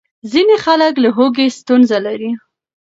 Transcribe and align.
ځینې 0.31 0.55
خلک 0.65 0.93
له 1.03 1.09
هوږې 1.15 1.47
ستونزه 1.59 1.97
لري. 2.05 2.31